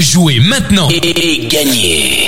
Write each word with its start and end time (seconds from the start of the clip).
Jouez 0.00 0.40
maintenant 0.40 0.88
et 0.90 1.46
gagnez 1.46 2.26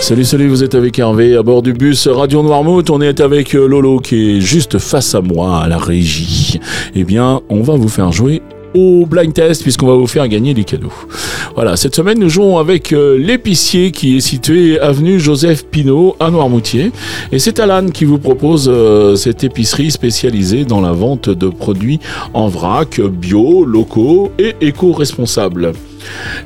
Salut, 0.00 0.24
salut, 0.24 0.48
vous 0.48 0.64
êtes 0.64 0.74
avec 0.74 0.98
Hervé 0.98 1.36
à 1.36 1.42
bord 1.42 1.60
du 1.60 1.74
bus 1.74 2.08
Radio 2.08 2.42
Noirmouth. 2.42 2.88
On 2.88 3.02
est 3.02 3.20
avec 3.20 3.54
euh, 3.54 3.66
Lolo 3.66 3.98
qui 3.98 4.38
est 4.38 4.40
juste 4.40 4.78
face 4.78 5.14
à 5.14 5.20
moi 5.20 5.62
à 5.62 5.68
la 5.68 5.76
régie. 5.76 6.58
Eh 6.94 7.04
bien, 7.04 7.42
on 7.50 7.62
va 7.62 7.74
vous 7.74 7.90
faire 7.90 8.12
jouer 8.12 8.40
au 8.74 9.04
blind 9.04 9.34
test 9.34 9.62
puisqu'on 9.62 9.88
va 9.88 9.94
vous 9.94 10.06
faire 10.06 10.26
gagner 10.26 10.54
des 10.54 10.64
cadeaux. 10.64 10.92
Voilà, 11.54 11.76
cette 11.76 11.94
semaine 11.94 12.18
nous 12.18 12.30
jouons 12.30 12.58
avec 12.58 12.92
euh, 12.92 13.18
l'épicier 13.18 13.90
qui 13.90 14.16
est 14.16 14.20
situé 14.20 14.80
avenue 14.80 15.20
Joseph 15.20 15.66
Pinault 15.66 16.16
à 16.18 16.30
Noirmoutier 16.30 16.92
et 17.30 17.38
c'est 17.38 17.60
Alan 17.60 17.88
qui 17.88 18.06
vous 18.06 18.18
propose 18.18 18.70
euh, 18.72 19.16
cette 19.16 19.44
épicerie 19.44 19.90
spécialisée 19.90 20.64
dans 20.64 20.80
la 20.80 20.92
vente 20.92 21.28
de 21.28 21.48
produits 21.48 22.00
en 22.32 22.48
vrac, 22.48 23.00
bio, 23.00 23.64
locaux 23.64 24.32
et 24.38 24.54
éco-responsables. 24.62 25.72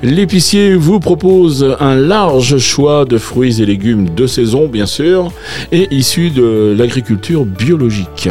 L'épicier 0.03 0.75
vous 0.75 0.99
propose 0.99 1.75
un 1.79 1.95
large 1.95 2.57
choix 2.57 3.05
de 3.05 3.17
fruits 3.17 3.61
et 3.61 3.65
légumes 3.65 4.09
de 4.15 4.27
saison, 4.27 4.67
bien 4.67 4.85
sûr, 4.85 5.31
et 5.71 5.87
issus 5.91 6.29
de 6.29 6.75
l'agriculture 6.77 7.45
biologique. 7.45 8.29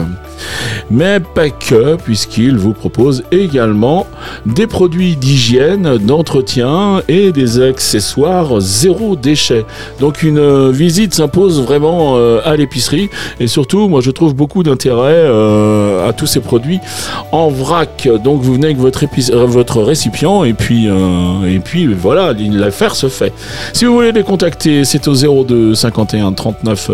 Mais 0.90 1.20
pas 1.20 1.50
que, 1.50 1.96
puisqu'il 1.96 2.56
vous 2.56 2.72
propose 2.72 3.24
également 3.32 4.06
des 4.44 4.66
produits 4.66 5.16
d'hygiène, 5.16 5.98
d'entretien 5.98 7.02
et 7.08 7.32
des 7.32 7.60
accessoires 7.60 8.60
zéro 8.60 9.16
déchet. 9.16 9.64
Donc 10.00 10.22
une 10.22 10.70
visite 10.70 11.14
s'impose 11.14 11.60
vraiment 11.62 12.14
euh, 12.16 12.40
à 12.44 12.56
l'épicerie 12.56 13.08
et 13.40 13.46
surtout, 13.46 13.88
moi 13.88 14.00
je 14.00 14.10
trouve 14.10 14.34
beaucoup 14.34 14.62
d'intérêt 14.62 15.14
euh, 15.14 16.08
à 16.08 16.12
tous 16.12 16.26
ces 16.26 16.40
produits 16.40 16.80
en 17.32 17.48
vrac. 17.48 18.08
Donc 18.22 18.42
vous 18.42 18.54
venez 18.54 18.66
avec 18.66 18.78
votre, 18.78 19.04
euh, 19.04 19.46
votre 19.46 19.82
récipient 19.82 20.44
et 20.44 20.52
puis, 20.52 20.88
et 21.46 21.58
puis 21.58 21.86
voilà, 21.86 22.32
l'affaire 22.32 22.94
se 22.94 23.08
fait. 23.08 23.32
Si 23.72 23.84
vous 23.84 23.94
voulez 23.94 24.12
les 24.12 24.22
contacter, 24.22 24.84
c'est 24.84 25.06
au 25.08 25.44
02 25.44 25.74
51 25.74 26.32
39 26.32 26.90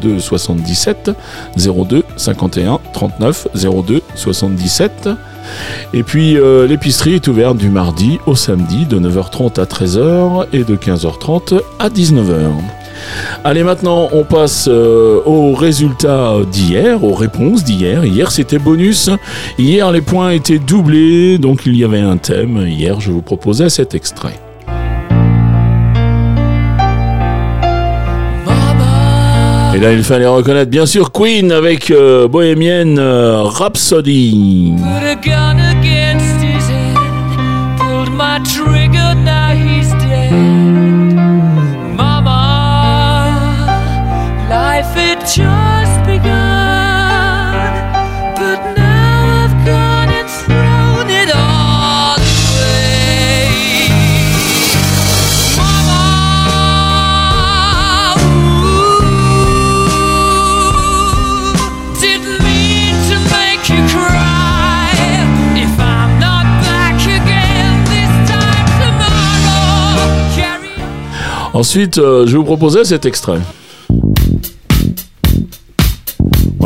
02 0.00 0.18
77 0.18 1.10
02 1.56 2.04
51 2.16 2.80
39 2.92 3.48
02 3.54 4.02
77. 4.14 5.08
Et 5.94 6.02
puis 6.02 6.36
euh, 6.36 6.66
l'épicerie 6.66 7.14
est 7.14 7.28
ouverte 7.28 7.56
du 7.56 7.68
mardi 7.68 8.18
au 8.26 8.34
samedi 8.34 8.86
de 8.86 8.98
9h30 8.98 9.60
à 9.60 9.64
13h 9.64 10.46
et 10.52 10.64
de 10.64 10.76
15h30 10.76 11.60
à 11.78 11.88
19h. 11.88 12.50
Allez 13.44 13.62
maintenant 13.62 14.08
on 14.12 14.24
passe 14.24 14.68
euh, 14.70 15.20
aux 15.24 15.54
résultats 15.54 16.34
d'hier, 16.50 17.04
aux 17.04 17.14
réponses 17.14 17.64
d'hier. 17.64 18.04
Hier 18.04 18.30
c'était 18.30 18.58
bonus, 18.58 19.10
hier 19.58 19.90
les 19.92 20.00
points 20.00 20.30
étaient 20.30 20.58
doublés, 20.58 21.38
donc 21.38 21.66
il 21.66 21.76
y 21.76 21.84
avait 21.84 22.00
un 22.00 22.16
thème. 22.16 22.66
Hier 22.66 23.00
je 23.00 23.10
vous 23.10 23.22
proposais 23.22 23.68
cet 23.68 23.94
extrait. 23.94 24.38
Et 29.76 29.78
là, 29.78 29.92
il 29.92 30.02
fallait 30.02 30.26
reconnaître 30.26 30.70
bien 30.70 30.86
sûr 30.86 31.12
Queen 31.12 31.52
avec 31.52 31.90
euh, 31.90 32.28
Bohémienne 32.28 32.98
euh, 32.98 33.42
Rhapsody. 33.42 34.72
Ensuite, 71.52 71.96
je 71.96 72.36
vous 72.36 72.44
proposer 72.44 72.84
cet 72.84 73.06
extrait. 73.06 73.40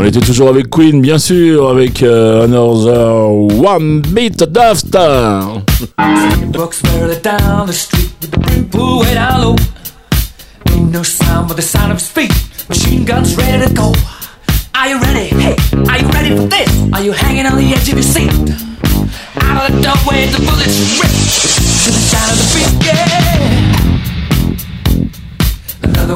On 0.00 0.05
était 0.05 0.21
toujours 0.21 0.49
avec 0.49 0.71
Queen, 0.71 1.03
bien 1.03 1.19
sûr, 1.19 1.69
avec 1.69 2.03
euh, 2.03 2.47
Another 2.47 3.22
One 3.62 4.00
Beat 4.00 4.43
After. 4.56 5.61
The. 5.78 5.91
Ain't 10.72 10.91
no 10.91 11.03
sound 11.03 11.49
but 11.49 11.59
the 11.59 11.62
sound 11.62 11.93
of 11.93 12.00
feet. 12.00 12.33
Machine 12.71 13.05
guns 13.05 13.37
ready 13.37 13.62
to 13.62 13.71
go. 13.75 13.93
Are 14.75 14.88
you 14.88 14.99
ready? 15.00 15.28
Hey, 15.37 15.55
are 15.91 15.99
you 15.99 16.09
ready 16.09 16.34
for 16.34 16.49
this? 16.49 16.71
Are 16.94 17.05
you 17.05 17.12
hanging 17.12 17.44
on 17.44 17.59
the 17.59 17.71
edge 17.75 17.91
of 17.91 17.99
your 17.99 18.03
seat? 18.03 18.32
Out 19.43 19.69
of 19.69 19.77
the 19.77 19.82
doorway, 19.82 20.28
the 20.32 20.38
bullets 20.38 20.99
rip 20.99 21.12
to 21.12 21.91
the 21.93 22.00
sound 22.09 22.31
of 22.32 22.38
the 22.38 22.47
beat, 22.56 22.87
yeah. 22.87 23.59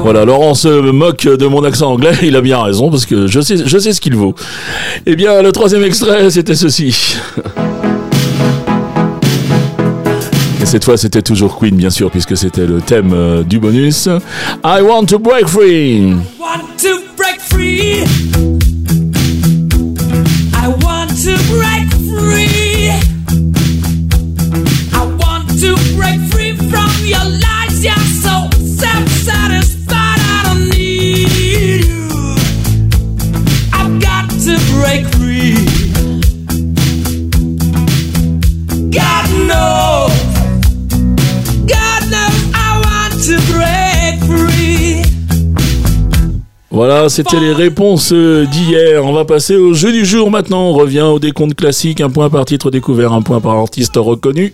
Voilà, 0.03 0.25
Laurent 0.25 0.55
se 0.55 0.69
moque 0.69 1.25
de 1.25 1.47
mon 1.47 1.65
accent 1.65 1.93
anglais, 1.93 2.13
il 2.23 2.37
a 2.37 2.41
bien 2.41 2.63
raison 2.63 2.91
parce 2.91 3.07
que 3.07 3.27
je 3.27 3.41
sais, 3.41 3.57
je 3.65 3.79
sais 3.79 3.93
ce 3.93 4.01
qu'il 4.01 4.15
vaut. 4.15 4.35
Eh 5.07 5.17
bien, 5.17 5.43
le 5.43 5.53
troisième 5.53 5.85
extrait, 5.85 6.31
c'était 6.31 6.55
ceci. 6.55 7.17
Et 10.63 10.67
cette 10.67 10.85
fois, 10.85 10.97
c'était 10.97 11.23
toujours 11.23 11.59
Queen, 11.59 11.77
bien 11.77 11.91
sûr, 11.91 12.11
puisque 12.11 12.37
c'était 12.37 12.67
le 12.67 12.81
thème 12.81 13.13
euh, 13.13 13.43
du 13.43 13.59
bonus. 13.59 14.09
I 14.65 14.81
want 14.81 15.07
to 15.07 15.19
break 15.19 15.47
free. 15.47 15.97
I 15.99 16.15
want 16.39 16.77
to 16.83 17.01
break 17.17 17.39
free. 17.41 18.54
Voilà, 46.75 47.09
c'était 47.09 47.39
les 47.39 47.53
réponses 47.53 48.13
d'hier. 48.13 49.05
On 49.05 49.13
va 49.13 49.25
passer 49.25 49.55
au 49.55 49.75
jeu 49.75 49.93
du 49.93 50.05
jour 50.05 50.29
maintenant. 50.29 50.71
On 50.71 50.73
revient 50.73 51.03
au 51.03 51.21
décompte 51.21 51.55
classique. 51.55 52.01
Un 52.01 52.11
point 52.11 52.29
par 52.31 52.45
titre 52.47 52.73
découvert, 52.73 53.13
un 53.13 53.23
point 53.23 53.41
par 53.41 53.53
artiste 53.53 53.93
reconnu. 53.95 54.53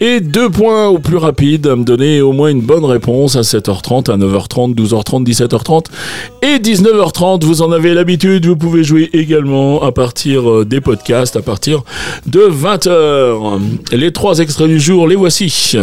Et 0.00 0.18
deux 0.18 0.50
points 0.50 0.88
au 0.88 0.98
plus 0.98 1.18
rapide 1.18 1.68
à 1.68 1.76
me 1.76 1.84
donner 1.84 2.20
au 2.20 2.32
moins 2.32 2.48
une 2.48 2.62
bonne 2.62 2.84
réponse 2.84 3.36
à 3.36 3.42
7h30, 3.42 4.10
à 4.10 4.16
9h30, 4.16 4.74
12h30, 4.74 5.24
17h30 5.24 5.84
et 6.42 6.58
19h30. 6.58 7.44
Vous 7.44 7.62
en 7.62 7.70
avez 7.70 7.94
l'habitude. 7.94 8.44
Vous 8.44 8.56
pouvez 8.56 8.82
jouer 8.82 9.08
également 9.12 9.84
à 9.84 9.92
partir 9.92 10.50
euh, 10.50 10.64
des 10.64 10.80
podcasts, 10.80 11.36
à 11.36 11.42
partir 11.42 11.84
de 12.26 12.40
20h. 12.40 13.60
Les 13.92 14.10
trois 14.10 14.40
extraits 14.40 14.66
du 14.66 14.80
jour, 14.80 15.06
les 15.06 15.14
voici. 15.14 15.76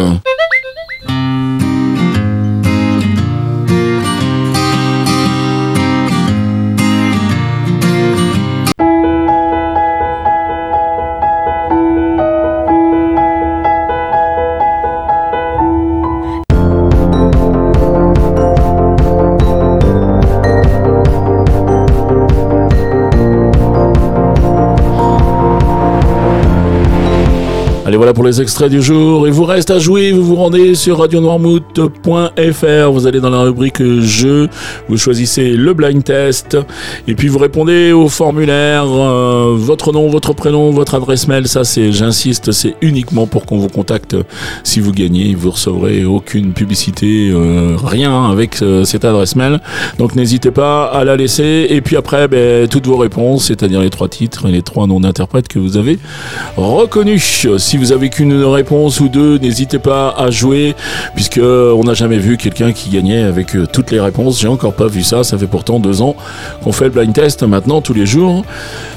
Allez, 27.90 27.98
voilà 27.98 28.14
pour 28.14 28.24
les 28.24 28.40
extraits 28.40 28.70
du 28.70 28.84
jour. 28.84 29.26
Il 29.26 29.34
vous 29.34 29.46
reste 29.46 29.72
à 29.72 29.80
jouer. 29.80 30.12
Vous 30.12 30.24
vous 30.24 30.36
rendez 30.36 30.76
sur 30.76 31.00
radionoirmouth.fr. 31.00 32.92
Vous 32.92 33.08
allez 33.08 33.20
dans 33.20 33.32
la 33.32 33.42
rubrique 33.42 33.82
jeux. 33.82 34.48
Vous 34.88 34.96
choisissez 34.96 35.54
le 35.54 35.74
blind 35.74 36.04
test. 36.04 36.56
Et 37.08 37.16
puis 37.16 37.30
vous 37.30 37.40
répondez 37.40 37.92
au 37.92 38.08
formulaire. 38.08 38.86
Euh, 38.86 39.56
votre 39.58 39.92
nom, 39.92 40.08
votre 40.08 40.34
prénom, 40.34 40.70
votre 40.70 40.94
adresse 40.94 41.28
mail. 41.28 41.48
Ça, 41.48 41.64
c'est, 41.64 41.92
j'insiste, 41.92 42.52
c'est 42.52 42.76
uniquement 42.82 43.26
pour 43.26 43.48
qu'on 43.48 43.58
vous 43.58 43.70
contacte 43.70 44.16
si 44.64 44.82
vous 44.82 44.92
gagnez. 44.92 45.34
Vous 45.34 45.50
recevrez 45.50 46.06
aucune 46.06 46.54
publicité, 46.54 47.32
euh, 47.32 47.76
rien 47.84 48.30
avec 48.30 48.62
euh, 48.62 48.84
cette 48.84 49.04
adresse 49.04 49.36
mail. 49.36 49.62
Donc 49.98 50.16
n'hésitez 50.16 50.52
pas 50.52 50.86
à 50.86 51.04
la 51.06 51.16
laisser. 51.16 51.66
Et 51.72 51.82
puis 51.82 51.96
après, 51.96 52.28
ben, 52.28 52.68
toutes 52.68 52.86
vos 52.86 52.98
réponses, 52.98 53.46
c'est-à-dire 53.46 53.82
les 53.82 53.90
trois 53.90 54.10
titres 54.10 54.48
et 54.48 54.52
les 54.52 54.62
trois 54.62 54.86
noms 54.86 55.00
d'interprètes 55.00 55.48
que 55.48 55.58
vous 55.58 55.76
avez 55.76 55.98
reconnus. 56.56 57.48
Si 57.58 57.79
vous 57.80 57.92
avez 57.92 58.10
qu'une 58.10 58.44
réponse 58.44 59.00
ou 59.00 59.10
deux, 59.10 59.38
n'hésitez 59.38 59.80
pas 59.80 60.10
à 60.18 60.30
jouer, 60.30 60.76
puisque 61.16 61.40
on 61.40 61.84
n'a 61.84 61.94
jamais 61.94 62.18
vu 62.18 62.38
quelqu'un 62.38 62.72
qui 62.72 62.90
gagnait 62.90 63.24
avec 63.24 63.56
euh, 63.56 63.66
toutes 63.66 63.92
les 63.92 64.00
réponses. 64.00 64.40
J'ai 64.40 64.48
encore 64.48 64.74
pas 64.74 64.88
vu 64.88 65.04
ça. 65.04 65.24
Ça 65.24 65.38
fait 65.38 65.48
pourtant 65.48 65.80
deux 65.80 66.02
ans 66.02 66.16
qu'on 66.64 66.72
fait 66.72 66.86
le 66.86 66.92
blind 66.92 67.14
test 67.14 67.44
maintenant 67.44 67.82
tous 67.82 67.94
les 67.94 68.06
jours. 68.06 68.44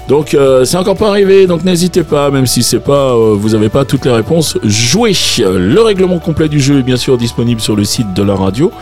Donc 0.09 0.35
euh, 0.35 0.65
c'est 0.65 0.77
encore 0.77 0.97
pas 0.97 1.09
arrivé. 1.09 1.47
Donc 1.47 1.65
n'hésitez 1.65 2.03
pas, 2.03 2.31
même 2.31 2.47
si 2.47 2.63
c'est 2.63 2.81
pas, 2.81 3.15
euh, 3.15 3.35
vous 3.39 3.55
avez 3.55 3.69
pas 3.69 3.85
toutes 3.85 4.05
les 4.05 4.11
réponses, 4.11 4.59
jouez. 4.65 5.13
Le 5.39 5.81
règlement 5.81 6.19
complet 6.19 6.49
du 6.49 6.61
jeu 6.61 6.79
est 6.79 6.83
bien 6.83 6.97
sûr 6.97 7.17
disponible 7.17 7.61
sur 7.61 7.77
le 7.77 7.85
site 7.85 8.13
de 8.15 8.23
la 8.23 8.35
radio. 8.35 8.73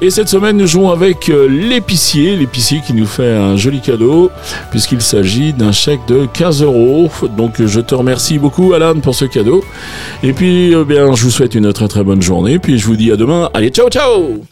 Et 0.00 0.10
cette 0.10 0.28
semaine, 0.28 0.56
nous 0.56 0.66
jouons 0.66 0.90
avec 0.90 1.28
euh, 1.28 1.48
l'épicier, 1.48 2.36
l'épicier 2.36 2.80
qui 2.86 2.92
nous 2.92 3.06
fait 3.06 3.32
un 3.32 3.56
joli 3.56 3.80
cadeau, 3.80 4.30
puisqu'il 4.70 5.00
s'agit 5.00 5.52
d'un 5.52 5.72
chèque 5.72 6.00
de 6.06 6.26
15 6.32 6.62
euros. 6.62 7.10
Donc 7.36 7.64
je 7.64 7.80
te 7.80 7.94
remercie 7.94 8.38
beaucoup, 8.38 8.72
Alan, 8.74 9.00
pour 9.00 9.14
ce 9.14 9.24
et 10.22 10.32
puis, 10.32 10.72
eh 10.72 10.84
bien, 10.84 11.14
je 11.14 11.24
vous 11.24 11.30
souhaite 11.30 11.54
une 11.54 11.72
très 11.72 11.88
très 11.88 12.04
bonne 12.04 12.22
journée. 12.22 12.58
Puis 12.58 12.78
je 12.78 12.86
vous 12.86 12.96
dis 12.96 13.12
à 13.12 13.16
demain. 13.16 13.50
Allez, 13.54 13.70
ciao 13.70 13.88
ciao 13.88 14.42